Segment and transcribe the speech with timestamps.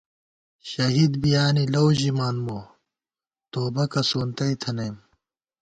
[0.69, 2.59] شہید بِیانےلَؤ ژِمان مو،
[3.51, 4.95] توبَکہ سونتَئ تھنَئیم